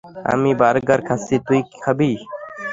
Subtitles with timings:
[0.33, 2.11] আমি বার্গার খাচ্ছি, তুই খাবি?